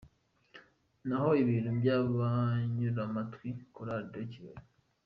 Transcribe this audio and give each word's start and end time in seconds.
Naho 1.07 1.29
ibintu 1.41 1.69
by’Abanyuramatwi, 1.79 3.47
Choral 3.73 4.03
de 4.13 4.21
Kigali. 4.31 4.63